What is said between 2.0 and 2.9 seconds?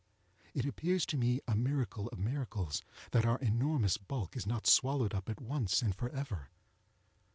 of miracles